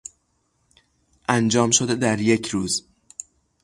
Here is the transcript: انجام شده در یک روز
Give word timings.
انجام 1.29 1.71
شده 1.71 1.95
در 1.95 2.19
یک 2.19 2.47
روز 2.47 2.87